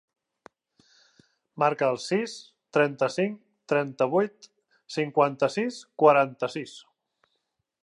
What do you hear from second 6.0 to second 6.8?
quaranta-sis.